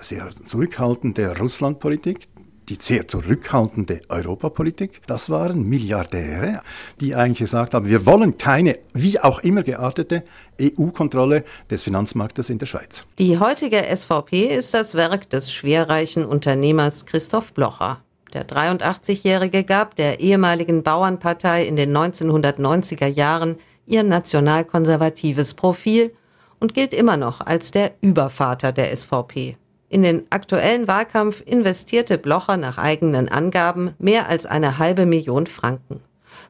sehr 0.00 0.30
zurückhaltende 0.44 1.38
Russlandpolitik, 1.38 2.28
die 2.70 2.78
sehr 2.80 3.08
zurückhaltende 3.08 4.00
Europapolitik. 4.08 5.02
Das 5.06 5.28
waren 5.28 5.64
Milliardäre, 5.64 6.62
die 7.00 7.14
eigentlich 7.14 7.40
gesagt 7.40 7.74
haben, 7.74 7.88
wir 7.88 8.06
wollen 8.06 8.38
keine, 8.38 8.78
wie 8.94 9.18
auch 9.20 9.40
immer 9.40 9.62
geartete 9.64 10.22
EU-Kontrolle 10.60 11.44
des 11.68 11.82
Finanzmarktes 11.82 12.48
in 12.48 12.58
der 12.58 12.66
Schweiz. 12.66 13.04
Die 13.18 13.38
heutige 13.38 13.84
SVP 13.84 14.46
ist 14.46 14.72
das 14.72 14.94
Werk 14.94 15.28
des 15.30 15.52
schwerreichen 15.52 16.24
Unternehmers 16.24 17.06
Christoph 17.06 17.52
Blocher. 17.52 18.02
Der 18.32 18.46
83-Jährige 18.46 19.64
gab 19.64 19.96
der 19.96 20.20
ehemaligen 20.20 20.84
Bauernpartei 20.84 21.66
in 21.66 21.74
den 21.74 21.96
1990er 21.96 23.08
Jahren 23.08 23.56
ihr 23.86 24.04
nationalkonservatives 24.04 25.54
Profil 25.54 26.14
und 26.60 26.74
gilt 26.74 26.94
immer 26.94 27.16
noch 27.16 27.40
als 27.40 27.72
der 27.72 27.92
Übervater 28.00 28.70
der 28.70 28.94
SVP. 28.94 29.56
In 29.90 30.02
den 30.02 30.22
aktuellen 30.30 30.86
Wahlkampf 30.86 31.42
investierte 31.44 32.16
Blocher 32.16 32.56
nach 32.56 32.78
eigenen 32.78 33.28
Angaben 33.28 33.92
mehr 33.98 34.28
als 34.28 34.46
eine 34.46 34.78
halbe 34.78 35.04
Million 35.04 35.48
Franken. 35.48 36.00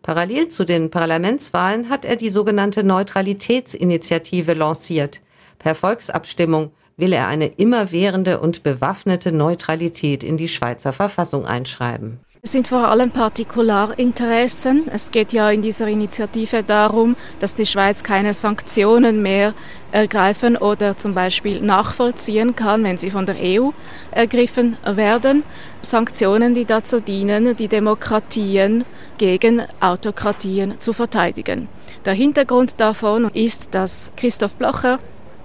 Parallel 0.03 0.49
zu 0.49 0.65
den 0.65 0.91
Parlamentswahlen 0.91 1.89
hat 1.89 2.05
er 2.05 2.17
die 2.17 2.29
sogenannte 2.29 2.85
Neutralitätsinitiative 2.85 4.53
lanciert. 4.53 5.23
Per 5.59 5.75
Volksabstimmung 5.75 6.73
will 6.99 7.15
er 7.15 7.29
eine 7.29 7.47
immerwährende 7.47 8.41
und 8.41 8.63
bewaffnete 8.63 9.33
Neutralität 9.33 10.23
in 10.23 10.37
die 10.37 10.49
Schweizer 10.49 10.93
Verfassung 10.93 11.47
einschreiben. 11.47 12.21
Es 12.43 12.53
sind 12.53 12.69
vor 12.69 12.89
allem 12.89 13.11
Partikularinteressen. 13.11 14.89
Es 14.89 15.11
geht 15.11 15.35
ja 15.35 15.51
in 15.51 15.61
dieser 15.61 15.89
Initiative 15.89 16.63
darum, 16.63 17.15
dass 17.39 17.55
die 17.55 17.67
Schweiz 17.67 18.03
keine 18.03 18.33
Sanktionen 18.33 19.21
mehr 19.21 19.53
ergreifen 19.93 20.57
oder 20.57 20.97
zum 20.97 21.13
Beispiel 21.13 21.61
nachvollziehen 21.61 22.57
kann, 22.57 22.83
wenn 22.83 22.97
sie 22.97 23.11
von 23.11 23.27
der 23.27 23.37
EU 23.39 23.73
ergriffen 24.11 24.79
werden. 24.87 25.43
Sanktionen, 25.83 26.55
die 26.55 26.65
dazu 26.65 27.01
dienen, 27.01 27.55
die 27.57 27.69
Demokratien 27.69 28.87
gegen 29.19 29.63
Autokratien 29.81 30.81
zu 30.81 30.95
verteidigen. 30.95 31.69
Der 32.07 32.15
Hintergrund 32.15 32.81
davon 32.81 33.29
ist, 33.35 33.75
dass 33.75 34.13
Christoph 34.17 34.57
Blocher 34.57 34.99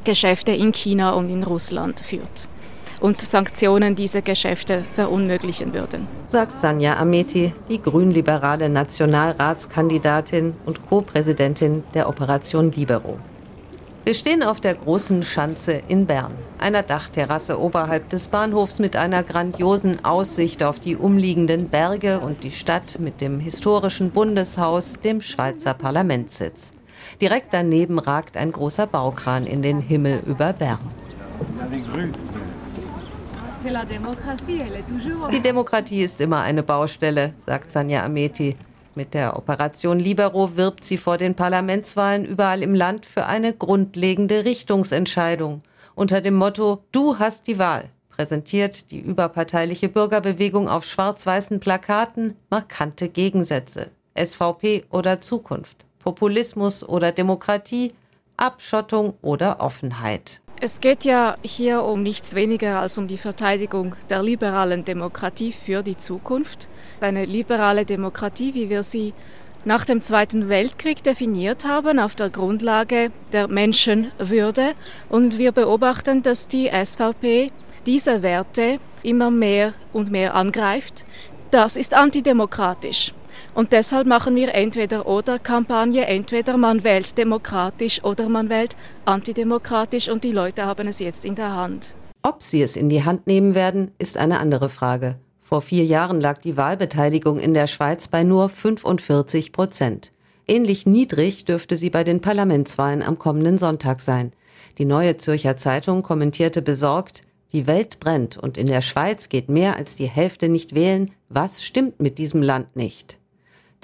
Geschäfte 0.05 0.53
in 0.53 0.71
China 0.71 1.11
und 1.11 1.27
in 1.29 1.43
Russland 1.43 1.99
führt 1.99 2.47
und 2.99 3.21
Sanktionen 3.21 3.95
diese 3.95 4.21
Geschäfte 4.21 4.83
verunmöglichen 4.93 5.73
würden. 5.73 6.07
Sagt 6.27 6.59
Sanja 6.59 6.97
Ameti, 6.97 7.53
die 7.69 7.81
grünliberale 7.81 8.69
Nationalratskandidatin 8.69 10.53
und 10.65 10.87
Co-Präsidentin 10.87 11.83
der 11.93 12.09
Operation 12.09 12.71
Libero. 12.71 13.19
Wir 14.05 14.13
stehen 14.13 14.43
auf 14.43 14.61
der 14.61 14.75
großen 14.75 15.23
Schanze 15.23 15.81
in 15.87 16.05
Bern, 16.05 16.33
einer 16.59 16.83
Dachterrasse 16.83 17.59
oberhalb 17.59 18.07
des 18.09 18.27
Bahnhofs 18.27 18.77
mit 18.77 18.95
einer 18.95 19.23
grandiosen 19.23 20.05
Aussicht 20.05 20.61
auf 20.61 20.79
die 20.79 20.95
umliegenden 20.95 21.69
Berge 21.69 22.19
und 22.19 22.43
die 22.43 22.51
Stadt 22.51 22.99
mit 22.99 23.19
dem 23.19 23.39
historischen 23.39 24.11
Bundeshaus, 24.11 24.99
dem 24.99 25.21
Schweizer 25.21 25.73
Parlamentssitz. 25.73 26.71
Direkt 27.19 27.51
daneben 27.51 27.97
ragt 27.97 28.37
ein 28.37 28.51
großer 28.51 28.85
Baukran 28.85 29.47
in 29.47 29.63
den 29.63 29.81
Himmel 29.81 30.21
über 30.27 30.53
Bern. 30.53 30.77
Die 35.31 35.39
Demokratie 35.39 36.03
ist 36.03 36.21
immer 36.21 36.41
eine 36.41 36.61
Baustelle, 36.61 37.33
sagt 37.37 37.71
Sanja 37.71 38.05
Ameti. 38.05 38.55
Mit 38.93 39.15
der 39.15 39.35
Operation 39.35 39.99
Libero 39.99 40.55
wirbt 40.55 40.83
sie 40.83 40.97
vor 40.97 41.17
den 41.17 41.33
Parlamentswahlen 41.33 42.25
überall 42.25 42.61
im 42.61 42.75
Land 42.75 43.07
für 43.07 43.25
eine 43.25 43.53
grundlegende 43.53 44.45
Richtungsentscheidung. 44.45 45.63
Unter 45.95 46.21
dem 46.21 46.35
Motto 46.35 46.83
Du 46.91 47.17
hast 47.17 47.47
die 47.47 47.57
Wahl 47.57 47.89
präsentiert 48.15 48.91
die 48.91 48.99
überparteiliche 48.99 49.89
Bürgerbewegung 49.89 50.69
auf 50.69 50.85
schwarz-weißen 50.85 51.59
Plakaten 51.59 52.35
markante 52.49 53.09
Gegensätze. 53.09 53.89
SVP 54.15 54.85
oder 54.89 55.19
Zukunft, 55.19 55.85
Populismus 55.99 56.87
oder 56.87 57.11
Demokratie, 57.11 57.93
Abschottung 58.37 59.15
oder 59.21 59.59
Offenheit. 59.59 60.41
Es 60.61 60.79
geht 60.79 61.03
ja 61.03 61.35
hier 61.43 61.83
um 61.83 62.01
nichts 62.01 62.33
weniger 62.33 62.79
als 62.79 62.97
um 62.97 63.07
die 63.07 63.17
Verteidigung 63.17 63.95
der 64.09 64.23
liberalen 64.23 64.85
Demokratie 64.85 65.51
für 65.51 65.83
die 65.83 65.97
Zukunft. 65.97 66.69
Eine 67.01 67.25
liberale 67.25 67.85
Demokratie, 67.85 68.53
wie 68.53 68.69
wir 68.69 68.81
sie 68.81 69.13
nach 69.65 69.83
dem 69.83 70.01
Zweiten 70.01 70.47
Weltkrieg 70.47 71.03
definiert 71.03 71.65
haben, 71.65 71.99
auf 71.99 72.15
der 72.15 72.29
Grundlage 72.29 73.11
der 73.33 73.49
Menschenwürde. 73.49 74.75
Und 75.09 75.37
wir 75.37 75.51
beobachten, 75.51 76.23
dass 76.23 76.47
die 76.47 76.69
SVP 76.69 77.51
diese 77.85 78.21
Werte 78.21 78.79
immer 79.03 79.31
mehr 79.31 79.73
und 79.91 80.09
mehr 80.09 80.35
angreift. 80.35 81.05
Das 81.51 81.75
ist 81.75 81.93
antidemokratisch. 81.93 83.13
Und 83.53 83.71
deshalb 83.71 84.07
machen 84.07 84.35
wir 84.35 84.53
entweder 84.53 85.07
oder 85.07 85.39
Kampagne, 85.39 86.05
entweder 86.05 86.57
man 86.57 86.83
wählt 86.83 87.17
demokratisch 87.17 88.03
oder 88.03 88.29
man 88.29 88.49
wählt 88.49 88.75
antidemokratisch 89.05 90.09
und 90.09 90.23
die 90.23 90.31
Leute 90.31 90.65
haben 90.65 90.87
es 90.87 90.99
jetzt 90.99 91.25
in 91.25 91.35
der 91.35 91.55
Hand. 91.55 91.95
Ob 92.23 92.41
sie 92.41 92.61
es 92.61 92.75
in 92.75 92.89
die 92.89 93.03
Hand 93.03 93.27
nehmen 93.27 93.55
werden, 93.55 93.91
ist 93.99 94.17
eine 94.17 94.39
andere 94.39 94.69
Frage. 94.69 95.17
Vor 95.41 95.61
vier 95.61 95.85
Jahren 95.85 96.19
lag 96.19 96.39
die 96.39 96.57
Wahlbeteiligung 96.57 97.39
in 97.39 97.53
der 97.53 97.67
Schweiz 97.67 98.07
bei 98.07 98.23
nur 98.23 98.49
45 98.49 99.51
Prozent. 99.51 100.11
Ähnlich 100.47 100.85
niedrig 100.85 101.45
dürfte 101.45 101.77
sie 101.77 101.91
bei 101.91 102.03
den 102.03 102.21
Parlamentswahlen 102.21 103.03
am 103.03 103.19
kommenden 103.19 103.57
Sonntag 103.57 104.01
sein. 104.01 104.31
Die 104.79 104.85
Neue 104.85 105.17
Zürcher 105.17 105.55
Zeitung 105.55 106.01
kommentierte 106.01 106.61
besorgt, 106.61 107.21
die 107.51 107.67
Welt 107.67 107.99
brennt 107.99 108.37
und 108.37 108.57
in 108.57 108.67
der 108.67 108.81
Schweiz 108.81 109.29
geht 109.29 109.47
mehr 109.47 109.75
als 109.77 109.95
die 109.95 110.07
Hälfte 110.07 110.49
nicht 110.49 110.75
wählen. 110.75 111.11
Was 111.29 111.63
stimmt 111.63 111.99
mit 111.99 112.17
diesem 112.17 112.41
Land 112.41 112.75
nicht? 112.75 113.19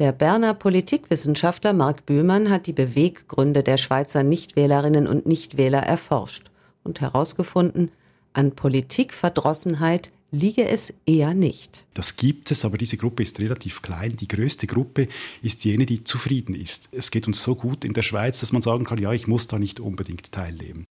Der 0.01 0.13
Berner 0.13 0.55
Politikwissenschaftler 0.55 1.73
Marc 1.73 2.07
Bühlmann 2.07 2.49
hat 2.49 2.65
die 2.65 2.73
Beweggründe 2.73 3.61
der 3.61 3.77
Schweizer 3.77 4.23
Nichtwählerinnen 4.23 5.05
und 5.05 5.27
Nichtwähler 5.27 5.83
erforscht 5.83 6.49
und 6.83 7.01
herausgefunden, 7.01 7.91
an 8.33 8.55
Politikverdrossenheit 8.55 10.11
liege 10.31 10.67
es 10.67 10.91
eher 11.05 11.35
nicht. 11.35 11.85
Das 11.93 12.15
gibt 12.15 12.49
es, 12.49 12.65
aber 12.65 12.79
diese 12.79 12.97
Gruppe 12.97 13.21
ist 13.21 13.39
relativ 13.39 13.83
klein. 13.83 14.15
Die 14.15 14.27
größte 14.27 14.65
Gruppe 14.65 15.07
ist 15.43 15.65
jene, 15.65 15.85
die 15.85 16.03
zufrieden 16.03 16.55
ist. 16.55 16.89
Es 16.91 17.11
geht 17.11 17.27
uns 17.27 17.43
so 17.43 17.53
gut 17.53 17.85
in 17.85 17.93
der 17.93 18.01
Schweiz, 18.01 18.39
dass 18.39 18.51
man 18.51 18.63
sagen 18.63 18.85
kann, 18.85 18.97
ja, 18.97 19.13
ich 19.13 19.27
muss 19.27 19.47
da 19.47 19.59
nicht 19.59 19.79
unbedingt 19.79 20.31
teilnehmen 20.31 20.87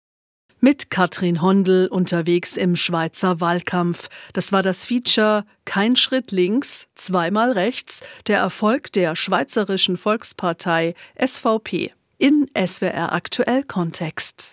mit 0.60 0.90
Katrin 0.90 1.42
Hondel 1.42 1.88
unterwegs 1.88 2.56
im 2.56 2.76
Schweizer 2.76 3.40
Wahlkampf. 3.40 4.08
Das 4.32 4.52
war 4.52 4.62
das 4.62 4.84
Feature 4.84 5.44
Kein 5.64 5.96
Schritt 5.96 6.30
links, 6.30 6.88
zweimal 6.94 7.52
rechts, 7.52 8.02
der 8.26 8.38
Erfolg 8.38 8.92
der 8.92 9.16
Schweizerischen 9.16 9.96
Volkspartei 9.96 10.94
SVP 11.18 11.92
in 12.18 12.48
SWR 12.56 13.12
aktuell 13.12 13.62
Kontext. 13.62 14.44